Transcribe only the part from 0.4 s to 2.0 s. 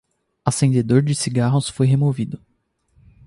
Acendedor de cigarros foi